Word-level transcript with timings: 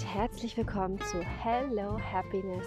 und 0.00 0.14
herzlich 0.14 0.56
willkommen 0.56 0.98
zu 0.98 1.20
Hello 1.20 1.98
Happiness, 2.00 2.64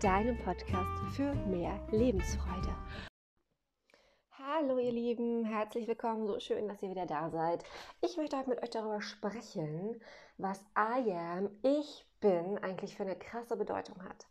deinem 0.00 0.38
Podcast 0.38 1.16
für 1.16 1.34
mehr 1.46 1.80
Lebensfreude. 1.90 2.72
Hallo 4.30 4.78
ihr 4.78 4.92
Lieben, 4.92 5.44
herzlich 5.44 5.88
willkommen, 5.88 6.28
so 6.28 6.38
schön, 6.38 6.68
dass 6.68 6.80
ihr 6.82 6.90
wieder 6.90 7.06
da 7.06 7.28
seid. 7.30 7.64
Ich 8.02 8.16
möchte 8.16 8.36
heute 8.38 8.50
mit 8.50 8.62
euch 8.62 8.70
darüber 8.70 9.00
sprechen, 9.02 10.00
was 10.38 10.60
I 10.78 11.10
am, 11.12 11.50
ich 11.62 12.06
bin, 12.20 12.58
eigentlich 12.58 12.94
für 12.94 13.02
eine 13.02 13.16
krasse 13.16 13.56
Bedeutung 13.56 14.00
hat. 14.04 14.24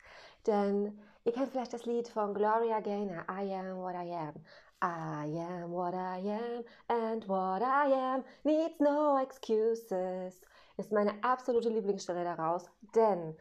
Denn 0.47 0.97
ihr 1.25 1.33
kennt 1.33 1.49
vielleicht 1.49 1.73
das 1.73 1.85
Lied 1.85 2.07
von 2.07 2.33
Gloria 2.33 2.79
Gaynor, 2.79 3.25
I 3.29 3.53
am 3.53 3.79
what 3.79 3.95
I 3.95 4.13
am. 4.13 4.33
I 4.81 5.39
am 5.39 5.71
what 5.71 5.93
I 5.93 6.19
am 6.29 6.63
and 6.87 7.27
what 7.27 7.61
I 7.61 7.91
am 7.91 8.23
needs 8.43 8.79
no 8.79 9.17
excuses 9.17 10.39
ist 10.77 10.91
meine 10.91 11.13
absolute 11.23 11.69
Lieblingsstelle 11.69 12.23
daraus, 12.23 12.69
denn 12.95 13.35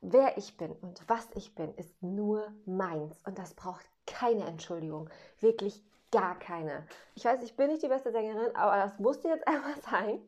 wer 0.00 0.36
ich 0.38 0.56
bin 0.56 0.72
und 0.72 1.02
was 1.08 1.28
ich 1.34 1.54
bin, 1.54 1.74
ist 1.74 2.02
nur 2.02 2.52
meins 2.66 3.22
und 3.26 3.38
das 3.38 3.54
braucht 3.54 3.88
keine 4.06 4.44
Entschuldigung, 4.44 5.08
wirklich 5.40 5.82
gar 6.10 6.38
keine. 6.38 6.86
Ich 7.14 7.24
weiß, 7.24 7.42
ich 7.42 7.56
bin 7.56 7.68
nicht 7.68 7.82
die 7.82 7.88
beste 7.88 8.10
Sängerin, 8.10 8.54
aber 8.56 8.76
das 8.76 8.98
musste 8.98 9.28
jetzt 9.28 9.46
einmal 9.48 9.76
sein, 9.80 10.20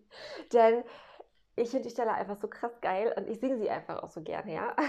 denn 0.53 0.85
ich 1.57 1.71
finde 1.71 1.89
die 1.89 1.93
Stelle 1.93 2.13
einfach 2.13 2.37
so 2.37 2.49
krass 2.49 2.81
geil 2.81 3.13
und 3.17 3.29
ich 3.29 3.39
singe 3.41 3.59
sie 3.59 3.69
einfach 3.69 4.03
auch 4.03 4.11
so 4.11 4.23
gerne, 4.23 4.55
ja. 4.55 4.77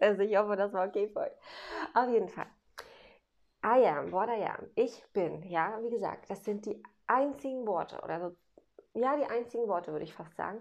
Also 0.00 0.22
ich 0.22 0.36
hoffe, 0.36 0.54
das 0.54 0.72
war 0.72 0.86
okay 0.86 1.08
für 1.08 1.22
euch. 1.22 1.32
Auf 1.92 2.08
jeden 2.08 2.28
Fall. 2.28 2.46
I 3.64 3.84
am, 3.84 4.12
what 4.12 4.28
I 4.28 4.44
am. 4.44 4.70
Ich 4.76 5.04
bin, 5.12 5.42
ja, 5.42 5.82
wie 5.82 5.90
gesagt, 5.90 6.30
das 6.30 6.44
sind 6.44 6.66
die 6.66 6.80
einzigen 7.08 7.66
Worte 7.66 8.00
oder 8.02 8.20
so 8.20 8.36
ja, 8.98 9.16
die 9.16 9.24
einzigen 9.24 9.68
Worte, 9.68 9.92
würde 9.92 10.04
ich 10.04 10.14
fast 10.14 10.36
sagen, 10.36 10.60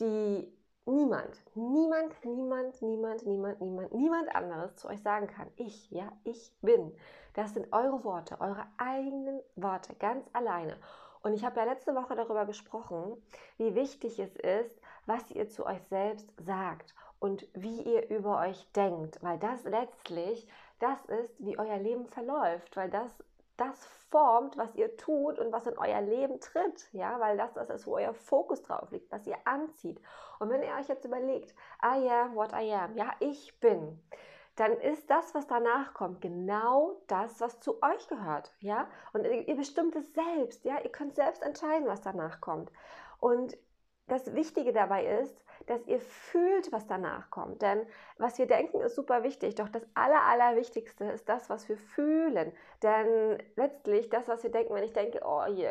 die 0.00 0.52
niemand, 0.86 1.42
niemand, 1.54 2.24
niemand, 2.24 2.82
niemand, 2.82 3.26
niemand, 3.26 3.60
niemand, 3.60 3.94
niemand 3.94 4.34
anderes 4.34 4.76
zu 4.76 4.88
euch 4.88 5.02
sagen 5.02 5.26
kann. 5.26 5.48
Ich, 5.56 5.90
ja, 5.90 6.12
ich 6.24 6.52
bin. 6.62 6.92
Das 7.34 7.54
sind 7.54 7.72
eure 7.72 8.04
Worte, 8.04 8.40
eure 8.40 8.66
eigenen 8.78 9.40
Worte, 9.56 9.94
ganz 9.96 10.26
alleine. 10.32 10.76
Und 11.22 11.32
ich 11.32 11.44
habe 11.44 11.58
ja 11.58 11.64
letzte 11.66 11.94
Woche 11.94 12.14
darüber 12.14 12.46
gesprochen, 12.46 13.20
wie 13.58 13.74
wichtig 13.74 14.18
es 14.20 14.36
ist, 14.36 14.80
was 15.06 15.28
ihr 15.32 15.48
zu 15.48 15.66
euch 15.66 15.82
selbst 15.88 16.32
sagt 16.38 16.94
und 17.18 17.48
wie 17.52 17.82
ihr 17.82 18.08
über 18.10 18.38
euch 18.38 18.70
denkt, 18.72 19.22
weil 19.22 19.38
das 19.38 19.64
letztlich 19.64 20.46
das 20.78 21.04
ist, 21.06 21.34
wie 21.38 21.58
euer 21.58 21.78
Leben 21.78 22.06
verläuft, 22.06 22.76
weil 22.76 22.90
das 22.90 23.10
das 23.56 23.84
formt, 24.10 24.56
was 24.56 24.74
ihr 24.74 24.96
tut 24.96 25.38
und 25.38 25.52
was 25.52 25.66
in 25.66 25.78
euer 25.78 26.00
Leben 26.00 26.40
tritt, 26.40 26.88
ja, 26.92 27.18
weil 27.20 27.36
das 27.36 27.52
das 27.54 27.70
ist, 27.70 27.86
wo 27.86 27.96
euer 27.96 28.14
Fokus 28.14 28.62
drauf 28.62 28.90
liegt, 28.90 29.10
was 29.10 29.26
ihr 29.26 29.38
anzieht. 29.44 30.00
Und 30.38 30.50
wenn 30.50 30.62
ihr 30.62 30.74
euch 30.78 30.88
jetzt 30.88 31.04
überlegt, 31.04 31.54
I 31.82 32.08
am 32.08 32.34
what 32.34 32.52
I 32.52 32.72
am, 32.72 32.96
ja, 32.96 33.12
ich 33.20 33.58
bin, 33.60 34.00
dann 34.56 34.72
ist 34.72 35.10
das, 35.10 35.34
was 35.34 35.46
danach 35.46 35.92
kommt, 35.92 36.20
genau 36.20 37.00
das, 37.08 37.40
was 37.40 37.60
zu 37.60 37.82
euch 37.82 38.08
gehört, 38.08 38.54
ja. 38.60 38.88
Und 39.12 39.24
ihr 39.24 39.56
bestimmt 39.56 39.96
es 39.96 40.14
selbst, 40.14 40.64
ja. 40.64 40.80
Ihr 40.80 40.90
könnt 40.90 41.14
selbst 41.14 41.42
entscheiden, 41.42 41.86
was 41.86 42.00
danach 42.00 42.40
kommt. 42.40 42.72
Und 43.20 43.56
das 44.06 44.34
Wichtige 44.34 44.72
dabei 44.72 45.04
ist, 45.20 45.42
dass 45.66 45.86
ihr 45.86 46.00
fühlt, 46.00 46.72
was 46.72 46.86
danach 46.86 47.30
kommt. 47.30 47.62
Denn 47.62 47.86
was 48.18 48.38
wir 48.38 48.46
denken, 48.46 48.80
ist 48.80 48.94
super 48.94 49.22
wichtig. 49.22 49.54
Doch 49.56 49.68
das 49.68 49.82
Aller, 49.94 50.22
Allerwichtigste 50.22 51.04
ist 51.06 51.28
das, 51.28 51.50
was 51.50 51.68
wir 51.68 51.76
fühlen. 51.76 52.52
Denn 52.82 53.38
letztlich, 53.56 54.08
das, 54.08 54.28
was 54.28 54.42
wir 54.42 54.50
denken, 54.50 54.74
wenn 54.74 54.84
ich 54.84 54.92
denke, 54.92 55.20
oh 55.24 55.44
je, 55.46 55.70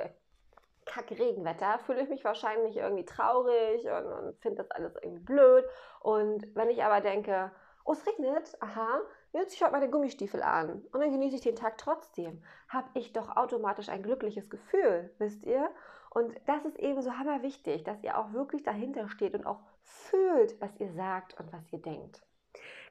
kack 0.86 1.10
Regenwetter, 1.12 1.80
fühle 1.80 2.02
ich 2.02 2.10
mich 2.10 2.24
wahrscheinlich 2.24 2.78
irgendwie 2.78 3.06
traurig 3.06 3.86
und, 3.86 4.06
und 4.06 4.38
finde 4.40 4.64
das 4.64 4.72
alles 4.72 4.96
irgendwie 5.02 5.24
blöd. 5.24 5.66
Und 6.00 6.56
wenn 6.56 6.70
ich 6.70 6.84
aber 6.84 7.02
denke, 7.02 7.52
oh, 7.86 7.94
es 7.94 8.06
regnet, 8.06 8.56
aha, 8.60 9.02
jetzt 9.32 9.52
ziehe 9.52 9.68
ich 9.68 9.72
meine 9.72 9.90
Gummistiefel 9.90 10.42
an 10.42 10.86
und 10.92 11.00
dann 11.00 11.12
genieße 11.12 11.36
ich 11.36 11.42
den 11.42 11.56
Tag 11.56 11.78
trotzdem, 11.78 12.44
habe 12.70 12.88
ich 12.94 13.14
doch 13.14 13.36
automatisch 13.36 13.90
ein 13.90 14.04
glückliches 14.04 14.50
Gefühl, 14.50 15.14
wisst 15.18 15.46
ihr? 15.46 15.70
Und 16.16 16.34
das 16.46 16.64
ist 16.64 16.80
eben 16.80 17.02
so 17.02 17.12
hammer 17.12 17.42
wichtig, 17.42 17.84
dass 17.84 18.02
ihr 18.02 18.18
auch 18.18 18.32
wirklich 18.32 18.64
dahinter 18.64 19.10
steht 19.10 19.34
und 19.34 19.46
auch 19.46 19.60
fühlt, 19.82 20.60
was 20.62 20.70
ihr 20.80 20.90
sagt 20.94 21.38
und 21.38 21.52
was 21.52 21.74
ihr 21.74 21.80
denkt. 21.80 22.22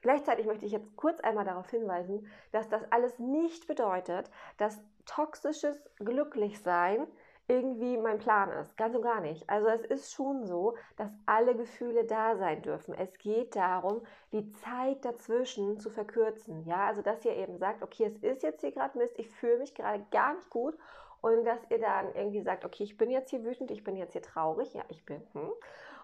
Gleichzeitig 0.03 0.45
möchte 0.45 0.67
ich 0.67 0.71
jetzt 0.71 0.95
kurz 0.95 1.19
einmal 1.21 1.43
darauf 1.43 1.67
hinweisen, 1.71 2.27
dass 2.51 2.69
das 2.69 2.83
alles 2.91 3.17
nicht 3.17 3.65
bedeutet, 3.65 4.29
dass 4.57 4.79
toxisches 5.07 5.75
Glücklichsein 5.97 7.07
irgendwie 7.47 7.97
mein 7.97 8.19
Plan 8.19 8.51
ist. 8.51 8.77
Ganz 8.77 8.95
und 8.95 9.01
gar 9.01 9.21
nicht. 9.21 9.49
Also 9.49 9.69
es 9.69 9.81
ist 9.81 10.13
schon 10.13 10.45
so, 10.45 10.75
dass 10.95 11.09
alle 11.25 11.55
Gefühle 11.55 12.05
da 12.05 12.35
sein 12.35 12.61
dürfen. 12.61 12.93
Es 12.93 13.17
geht 13.17 13.55
darum, 13.55 14.05
die 14.33 14.51
Zeit 14.51 15.03
dazwischen 15.03 15.79
zu 15.79 15.89
verkürzen. 15.89 16.63
Ja, 16.65 16.85
also 16.85 17.01
dass 17.01 17.25
ihr 17.25 17.35
eben 17.35 17.57
sagt, 17.57 17.81
okay, 17.81 18.05
es 18.05 18.17
ist 18.17 18.43
jetzt 18.43 18.61
hier 18.61 18.71
gerade 18.71 18.95
Mist, 18.99 19.17
ich 19.17 19.31
fühle 19.31 19.57
mich 19.57 19.73
gerade 19.73 20.05
gar 20.11 20.35
nicht 20.35 20.51
gut 20.51 20.77
und 21.21 21.45
dass 21.45 21.59
ihr 21.69 21.79
dann 21.79 22.13
irgendwie 22.13 22.41
sagt, 22.41 22.65
okay, 22.65 22.83
ich 22.83 22.97
bin 22.97 23.09
jetzt 23.09 23.29
hier 23.29 23.43
wütend, 23.43 23.71
ich 23.71 23.83
bin 23.83 23.95
jetzt 23.95 24.13
hier 24.13 24.21
traurig, 24.21 24.73
ja, 24.73 24.83
ich 24.89 25.05
bin. 25.05 25.21
Hm. 25.33 25.51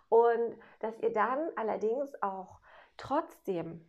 Und 0.10 0.58
dass 0.80 1.00
ihr 1.00 1.14
dann 1.14 1.52
allerdings 1.56 2.22
auch 2.22 2.60
trotzdem 2.98 3.86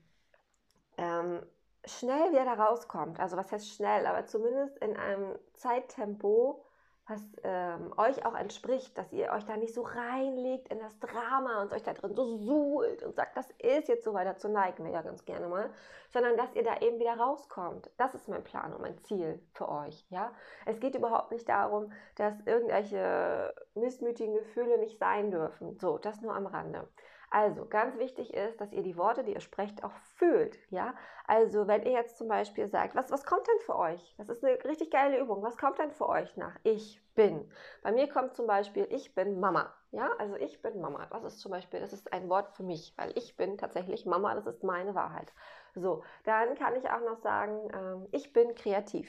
ähm, 0.97 1.43
schnell 1.85 2.31
wieder 2.31 2.59
rauskommt. 2.59 3.19
Also 3.19 3.37
was 3.37 3.51
heißt 3.51 3.69
schnell, 3.71 4.07
aber 4.07 4.27
zumindest 4.27 4.79
in 4.79 4.97
einem 4.97 5.37
Zeittempo, 5.55 6.65
was 7.13 7.23
ähm, 7.43 7.93
euch 7.97 8.25
auch 8.25 8.35
entspricht, 8.35 8.97
dass 8.97 9.13
ihr 9.13 9.31
euch 9.33 9.45
da 9.45 9.57
nicht 9.57 9.75
so 9.75 9.83
reinlegt 9.83 10.69
in 10.73 10.79
das 10.79 10.99
Drama 10.99 11.63
und 11.63 11.73
euch 11.73 11.83
da 11.83 11.93
drin 11.93 12.15
so 12.15 12.37
suhlt 12.39 13.03
und 13.03 13.15
sagt, 13.15 13.37
das 13.37 13.51
ist 13.59 13.89
jetzt 13.89 14.05
so 14.05 14.15
weiter 14.15 14.37
zu 14.37 14.49
neigen 14.49 14.85
wir 14.85 14.93
ja 14.93 15.03
ganz 15.03 15.25
gerne 15.25 15.49
mal, 15.49 15.71
sondern 16.11 16.37
dass 16.37 16.55
ihr 16.55 16.65
da 16.65 16.79
eben 16.81 16.99
wieder 16.99 17.17
rauskommt. 17.19 17.91
Das 17.99 18.15
ist 18.15 18.29
mein 18.29 18.45
Plan 18.45 18.73
und 18.73 18.81
mein 18.81 18.99
Ziel 18.99 19.41
für 19.53 19.69
euch. 19.69 20.07
Ja? 20.11 20.33
Es 20.67 20.81
geht 20.81 20.95
überhaupt 20.95 21.33
nicht 21.33 21.49
darum, 21.49 21.93
dass 22.17 22.35
irgendwelche 22.47 23.55
missmütigen 23.75 24.35
Gefühle 24.35 24.79
nicht 24.79 24.99
sein 24.99 25.31
dürfen. 25.31 25.79
So, 25.79 25.99
das 25.99 26.23
nur 26.23 26.35
am 26.35 26.47
Rande. 26.47 26.89
Also 27.35 27.65
ganz 27.65 27.97
wichtig 27.97 28.35
ist, 28.35 28.61
dass 28.61 28.73
ihr 28.73 28.83
die 28.83 28.99
Worte, 28.99 29.25
die 29.25 29.33
ihr 29.33 29.41
sprecht, 29.41 29.83
auch 29.85 29.97
fühlt. 30.17 30.59
Ja, 30.69 30.95
also 31.27 31.67
wenn 31.67 31.83
ihr 31.83 31.93
jetzt 31.93 32.19
zum 32.19 32.29
Beispiel 32.29 32.69
sagt, 32.69 32.95
was, 32.95 33.11
was 33.11 33.25
kommt 33.25 33.47
denn 33.49 33.59
für 33.61 33.75
euch? 33.75 34.15
Das 34.19 34.29
ist 34.29 34.45
eine 34.45 34.63
richtig 34.65 34.91
geile 34.91 35.19
Übung. 35.19 35.43
Was 35.43 35.57
kommt 35.57 35.79
denn 35.79 35.93
für 35.93 36.11
euch 36.11 36.37
nach 36.37 36.55
ich 36.63 37.01
bin? 37.15 37.51
Bei 37.83 37.91
mir 37.91 38.07
kommt 38.07 38.35
zum 38.35 38.47
Beispiel 38.47 38.87
ich 38.91 39.15
bin 39.15 39.41
Mama. 39.41 39.75
Ja, 39.93 40.11
also 40.19 40.37
ich 40.37 40.61
bin 40.61 40.79
Mama. 40.79 41.07
Das 41.07 41.25
ist 41.25 41.41
zum 41.41 41.53
Beispiel, 41.53 41.81
das 41.81 41.95
ist 41.95 42.13
ein 42.13 42.29
Wort 42.29 42.51
für 42.51 42.65
mich, 42.65 42.93
weil 42.99 43.17
ich 43.17 43.35
bin 43.35 43.57
tatsächlich 43.57 44.05
Mama. 44.05 44.35
Das 44.35 44.47
ist 44.47 44.63
meine 44.63 44.95
Wahrheit. 44.95 45.33
So, 45.75 46.05
dann 46.25 46.55
kann 46.55 46.77
ich 46.77 46.91
auch 46.91 47.01
noch 47.01 47.17
sagen, 47.23 47.71
ähm, 47.73 48.09
ich 48.13 48.35
bin 48.35 48.55
kreativ. 48.55 49.09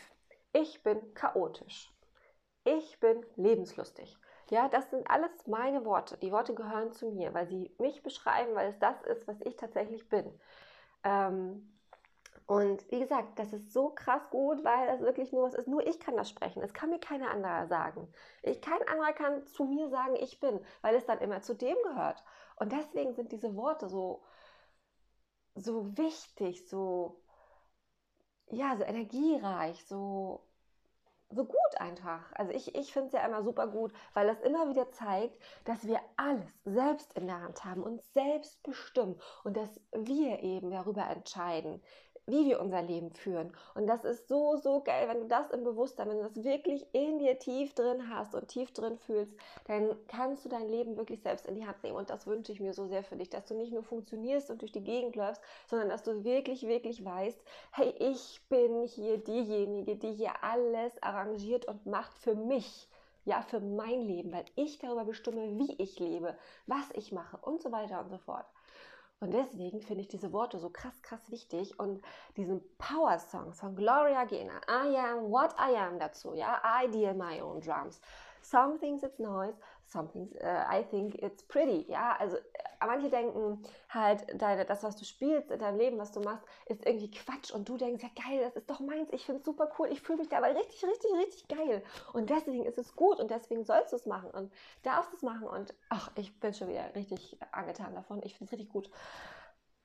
Ich 0.54 0.82
bin 0.82 1.14
chaotisch. 1.14 1.92
Ich 2.64 3.02
bin 3.02 3.26
lebenslustig. 3.36 4.18
Ja, 4.50 4.68
das 4.70 4.90
sind 4.90 5.10
alles 5.10 5.48
meine 5.48 5.86
Worte. 5.86 6.18
Die 6.18 6.32
Worte 6.32 6.54
gehören 6.54 6.92
zu 6.92 7.12
mir, 7.12 7.34
weil 7.34 7.48
sie 7.48 7.72
mich 7.80 8.04
beschreiben, 8.04 8.56
weil 8.56 8.70
es 8.70 8.80
das 8.80 9.02
ist, 9.04 9.28
was 9.28 9.40
ich 9.42 9.56
tatsächlich 9.56 10.08
bin. 10.10 10.32
Ähm, 11.04 11.70
und 12.48 12.90
wie 12.92 13.00
gesagt, 13.00 13.40
das 13.40 13.54
ist 13.54 13.74
so 13.74 13.90
krass 13.92 14.30
gut, 14.32 14.64
weil 14.64 14.88
das 14.88 15.02
wirklich 15.02 15.32
nur 15.34 15.44
was 15.46 15.56
ist. 15.56 15.68
Nur 15.68 15.86
ich 15.88 16.00
kann 16.00 16.18
das 16.18 16.30
sprechen. 16.30 16.64
Es 16.64 16.74
kann 16.74 16.90
mir 16.92 17.00
keiner 17.00 17.32
anderer 17.32 17.68
sagen. 17.68 18.08
Ich, 18.44 18.62
kein 18.62 18.88
anderer 18.88 19.14
kann 19.14 19.48
zu 19.48 19.66
mir 19.66 19.90
sagen, 19.90 20.16
ich 20.18 20.40
bin, 20.40 20.60
weil 20.82 20.96
es 20.96 21.06
dann 21.06 21.20
immer 21.20 21.42
zu 21.42 21.56
dem 21.56 21.78
gehört. 21.84 22.24
Und 22.58 22.72
deswegen 22.74 23.14
sind 23.14 23.32
diese 23.32 23.56
Worte 23.56 23.90
so, 23.90 24.24
so 25.56 25.98
wichtig, 25.98 26.68
so, 26.70 27.20
ja, 28.52 28.78
so 28.78 28.84
energiereich, 28.84 29.84
so 29.86 30.42
so 31.34 31.46
gut 31.46 31.78
einfach. 31.78 32.32
Also 32.34 32.52
ich, 32.52 32.76
ich 32.76 32.94
finde 32.94 33.08
es 33.08 33.14
ja 33.14 33.26
immer 33.26 33.44
super 33.44 33.68
gut, 33.68 33.92
weil 34.14 34.28
das 34.28 34.42
immer 34.42 34.70
wieder 34.70 34.92
zeigt, 34.92 35.36
dass 35.66 35.86
wir 35.88 36.00
alles 36.18 36.52
selbst 36.66 37.14
in 37.14 37.28
der 37.28 37.42
Hand 37.42 37.64
haben 37.66 37.84
und 37.84 38.02
selbst 38.14 38.62
bestimmen 38.64 39.20
und 39.44 39.58
dass 39.58 39.80
wir 39.92 40.40
eben 40.40 40.72
darüber 40.72 41.08
entscheiden, 41.10 41.82
wie 42.26 42.46
wir 42.46 42.62
unser 42.62 42.82
Leben 42.82 43.12
führen. 43.12 43.52
Und 43.76 43.88
das 43.88 44.06
ist 44.06 44.28
so, 44.28 44.56
so 44.58 44.82
geil, 44.82 45.08
wenn 45.10 45.22
du 45.22 45.28
das 45.28 45.50
im 45.52 45.64
Bewusstsein, 45.64 46.10
wenn 46.10 46.18
du 46.18 46.24
das 46.24 46.44
wirklich 46.44 46.86
in 46.94 47.20
dir 47.20 47.38
tief 47.40 47.74
drin 47.74 48.10
hast 48.10 48.34
und 48.34 48.48
tief 48.48 48.72
drin 48.72 48.98
fühlst, 48.98 49.34
dann 49.66 49.96
kannst 50.08 50.46
du 50.46 50.50
dein 50.50 50.70
Leben 50.70 50.98
wirklich 50.98 51.22
selbst 51.22 51.46
in 51.46 51.56
die 51.56 51.66
Hand 51.66 51.84
nehmen. 51.84 51.98
Und 51.98 52.10
das 52.10 52.26
wünsche 52.28 52.52
ich 52.52 52.60
mir 52.60 52.74
so 52.74 52.88
sehr 52.88 53.04
für 53.04 53.16
dich, 53.16 53.30
dass 53.30 53.46
du 53.46 53.56
nicht 53.56 53.74
nur 53.74 53.84
funktionierst 53.84 54.50
und 54.50 54.62
durch 54.62 54.72
die 54.72 54.84
Gegend 54.84 55.16
läufst, 55.16 55.42
sondern 55.68 55.90
dass 55.90 56.04
du 56.04 56.24
wirklich, 56.24 56.64
wirklich 56.68 57.04
weißt, 57.04 57.42
hey, 57.72 57.94
ich 58.00 58.42
bin 58.50 58.84
hier 58.84 59.18
diejenige, 59.18 59.96
die 59.96 60.14
hier 60.14 60.44
alles 60.44 61.02
arrangiert 61.02 61.66
und 61.66 61.86
macht 61.86 62.18
für 62.18 62.36
mich 62.36 62.88
ja, 63.26 63.42
für 63.42 63.60
mein 63.60 64.02
Leben, 64.02 64.34
weil 64.34 64.46
ich 64.56 64.80
darüber 64.80 65.06
bestimme, 65.06 65.58
wie 65.58 65.74
ich 65.82 66.00
lebe, 66.00 66.38
was 66.68 66.90
ich 66.94 67.12
mache 67.12 67.38
und 67.38 67.62
so 67.62 67.72
weiter 67.72 68.02
und 68.02 68.10
so 68.10 68.18
fort. 68.18 68.46
Und 69.24 69.32
deswegen 69.32 69.80
finde 69.80 70.02
ich 70.02 70.10
diese 70.10 70.34
Worte 70.34 70.60
so 70.60 70.70
krass, 70.70 71.02
krass 71.02 71.32
wichtig 71.32 71.80
und 71.80 72.02
diesen 72.36 72.62
Power-Song 72.78 73.54
von 73.54 73.74
Gloria 73.74 74.26
Gaynor, 74.26 74.60
I 74.68 74.98
am 74.98 75.32
what 75.32 75.54
I 75.54 75.78
am 75.78 75.98
dazu, 75.98 76.34
ja, 76.34 76.62
I 76.66 76.92
deal 76.92 77.14
my 77.14 77.40
own 77.40 77.62
drums. 77.62 78.02
Some 78.42 78.78
things 78.80 79.02
it's 79.02 79.20
noise, 79.20 79.58
some 79.86 80.10
things 80.12 80.32
uh, 80.36 80.66
I 80.70 80.84
think 80.90 81.16
it's 81.16 81.44
pretty. 81.44 81.86
Ja, 81.88 82.16
also 82.20 82.38
äh, 82.38 82.42
manche 82.86 83.10
denken 83.10 83.64
halt, 83.90 84.26
deine, 84.42 84.66
das, 84.66 84.84
was 84.84 84.96
du 84.96 85.06
spielst 85.06 85.52
in 85.52 85.60
deinem 85.60 85.78
Leben, 85.78 85.98
was 85.98 86.12
du 86.12 86.20
machst, 86.20 86.46
ist 86.68 86.86
irgendwie 86.86 87.12
Quatsch 87.12 87.52
und 87.52 87.68
du 87.70 87.78
denkst, 87.78 88.04
ja 88.04 88.10
geil, 88.24 88.42
das 88.42 88.56
ist 88.56 88.70
doch 88.70 88.80
meins, 88.80 89.10
ich 89.12 89.26
finde 89.26 89.40
es 89.40 89.46
super 89.46 89.72
cool, 89.78 89.88
ich 89.92 90.02
fühle 90.02 90.20
mich 90.20 90.30
dabei 90.30 90.52
richtig, 90.54 90.84
richtig, 90.84 91.12
richtig 91.18 91.48
geil. 91.48 91.84
Und 92.14 92.30
deswegen 92.30 92.66
ist 92.66 92.78
es 92.78 92.96
gut 92.96 93.20
und 93.20 93.32
deswegen 93.32 93.64
sollst 93.64 93.92
du 93.94 93.98
es 93.98 94.06
machen 94.06 94.32
und 94.32 94.52
darfst 94.84 95.14
es 95.14 95.22
machen 95.22 95.48
und 95.48 95.74
ach, 95.90 96.12
ich 96.16 96.40
bin 96.40 96.54
schon 96.54 96.70
wieder 96.70 96.94
richtig 96.96 97.38
angetan 97.52 97.94
davon. 97.94 98.22
Ich 98.24 98.38
finde 98.38 98.46
es 98.46 98.52
richtig 98.52 98.70
gut. 98.70 98.90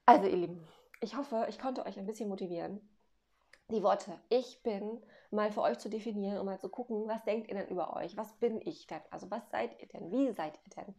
Also 0.06 0.26
ihr 0.26 0.36
Lieben, 0.36 0.66
ich 1.00 1.16
hoffe, 1.16 1.46
ich 1.48 1.58
konnte 1.58 1.84
euch 1.84 1.98
ein 1.98 2.06
bisschen 2.06 2.28
motivieren 2.28 2.80
die 3.70 3.82
Worte 3.82 4.18
ich 4.30 4.62
bin 4.62 5.02
mal 5.30 5.52
für 5.52 5.60
euch 5.60 5.78
zu 5.78 5.90
definieren 5.90 6.38
und 6.38 6.46
mal 6.46 6.58
zu 6.58 6.70
gucken, 6.70 7.06
was 7.06 7.22
denkt 7.24 7.48
ihr 7.48 7.54
denn 7.54 7.68
über 7.68 7.94
euch? 7.96 8.16
Was 8.16 8.32
bin 8.34 8.60
ich 8.66 8.86
denn? 8.86 9.00
Also 9.10 9.30
was 9.30 9.48
seid 9.50 9.78
ihr 9.80 9.88
denn? 9.88 10.10
Wie 10.10 10.32
seid 10.32 10.58
ihr 10.64 10.82
denn? 10.82 10.94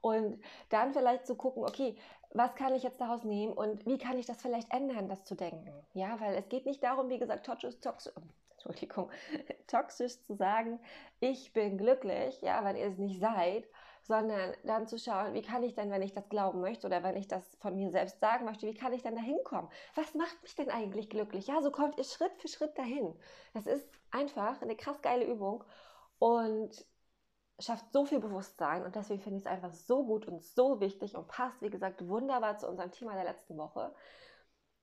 Und 0.00 0.42
dann 0.70 0.92
vielleicht 0.92 1.26
zu 1.26 1.34
gucken, 1.34 1.64
okay, 1.64 1.96
was 2.32 2.54
kann 2.54 2.74
ich 2.74 2.82
jetzt 2.82 3.00
daraus 3.00 3.24
nehmen 3.24 3.52
und 3.52 3.86
wie 3.86 3.98
kann 3.98 4.18
ich 4.18 4.26
das 4.26 4.40
vielleicht 4.40 4.72
ändern, 4.72 5.08
das 5.08 5.24
zu 5.24 5.34
denken? 5.34 5.72
Ja, 5.92 6.18
weil 6.20 6.34
es 6.34 6.48
geht 6.48 6.66
nicht 6.66 6.82
darum, 6.82 7.08
wie 7.08 7.18
gesagt, 7.18 7.46
toxisch, 7.46 7.78
toxisch, 7.80 8.12
Entschuldigung, 8.52 9.10
toxisch 9.66 10.20
zu 10.22 10.34
sagen, 10.34 10.80
ich 11.20 11.52
bin 11.52 11.78
glücklich, 11.78 12.40
ja, 12.40 12.64
wenn 12.64 12.76
ihr 12.76 12.86
es 12.86 12.98
nicht 12.98 13.20
seid, 13.20 13.68
sondern 14.06 14.54
dann 14.64 14.86
zu 14.86 14.98
schauen, 14.98 15.34
wie 15.34 15.42
kann 15.42 15.62
ich 15.62 15.74
denn, 15.74 15.90
wenn 15.90 16.02
ich 16.02 16.12
das 16.12 16.28
glauben 16.28 16.60
möchte 16.60 16.86
oder 16.86 17.02
wenn 17.02 17.16
ich 17.16 17.26
das 17.26 17.56
von 17.56 17.74
mir 17.74 17.90
selbst 17.90 18.20
sagen 18.20 18.44
möchte, 18.44 18.66
wie 18.66 18.74
kann 18.74 18.92
ich 18.92 19.02
denn 19.02 19.16
da 19.16 19.22
hinkommen? 19.22 19.70
Was 19.94 20.14
macht 20.14 20.42
mich 20.42 20.54
denn 20.54 20.70
eigentlich 20.70 21.08
glücklich? 21.08 21.46
Ja, 21.46 21.62
so 21.62 21.70
kommt 21.70 21.96
ihr 21.98 22.04
Schritt 22.04 22.36
für 22.38 22.48
Schritt 22.48 22.76
dahin. 22.76 23.14
Das 23.54 23.66
ist 23.66 23.88
einfach 24.10 24.60
eine 24.60 24.76
krass 24.76 25.00
geile 25.00 25.24
Übung 25.24 25.64
und 26.18 26.86
schafft 27.58 27.92
so 27.92 28.04
viel 28.04 28.20
Bewusstsein 28.20 28.84
und 28.84 28.94
deswegen 28.94 29.22
finde 29.22 29.38
ich 29.38 29.44
es 29.44 29.50
einfach 29.50 29.72
so 29.72 30.04
gut 30.04 30.26
und 30.26 30.42
so 30.42 30.80
wichtig 30.80 31.16
und 31.16 31.28
passt, 31.28 31.62
wie 31.62 31.70
gesagt, 31.70 32.06
wunderbar 32.06 32.58
zu 32.58 32.68
unserem 32.68 32.90
Thema 32.90 33.14
der 33.14 33.24
letzten 33.24 33.56
Woche. 33.56 33.94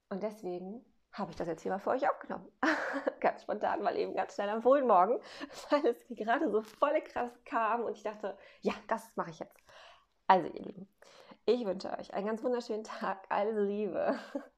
Und 0.10 0.24
deswegen 0.24 0.84
habe 1.14 1.32
ich 1.32 1.38
das 1.38 1.48
jetzt 1.48 1.62
hier 1.62 1.72
mal 1.72 1.80
für 1.80 1.92
euch 1.92 2.10
aufgenommen. 2.10 2.48
ganz 3.20 3.44
spontan, 3.44 3.82
mal 3.84 3.98
eben 3.98 4.14
ganz 4.16 4.36
schnell 4.36 4.50
am 4.50 4.62
frühen 4.62 4.88
Morgen, 4.88 5.20
weil 5.70 5.86
es 5.86 6.06
gerade 6.10 6.50
so 6.50 6.62
voll 6.62 7.02
krass 7.02 7.32
kam 7.46 7.84
und 7.84 7.96
ich 7.96 8.04
dachte, 8.04 8.38
ja, 8.62 8.74
das 8.88 9.12
mache 9.16 9.32
ich 9.32 9.40
jetzt. 9.40 9.58
Also 10.28 10.48
ihr 10.48 10.62
Lieben, 10.62 10.88
ich 11.46 11.66
wünsche 11.66 11.90
euch 11.98 12.14
einen 12.14 12.28
ganz 12.28 12.44
wunderschönen 12.44 12.84
Tag, 12.84 13.26
alles 13.30 13.56
Liebe. 13.58 14.18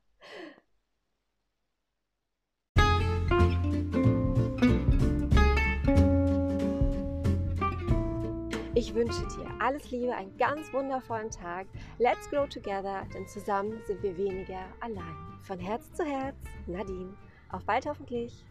Ich 8.76 8.94
wünsche 8.96 9.26
dir 9.28 9.48
alles 9.60 9.92
Liebe, 9.92 10.14
einen 10.14 10.36
ganz 10.38 10.74
wundervollen 10.74 11.30
Tag. 11.30 11.68
Let's 12.00 12.30
grow 12.30 12.50
together, 12.50 13.08
denn 13.14 13.28
zusammen 13.28 13.82
sind 13.86 14.02
wir 14.04 14.18
weniger 14.18 14.66
allein. 14.82 15.33
Von 15.44 15.60
Herz 15.60 15.92
zu 15.92 16.06
Herz, 16.06 16.38
Nadine. 16.68 17.14
Auf 17.50 17.66
bald 17.66 17.86
hoffentlich. 17.86 18.46